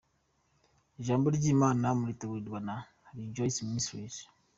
[0.99, 2.75] Ijambo ry’Imana muritegurirwa na
[3.17, 4.15] Rejoice Ministries.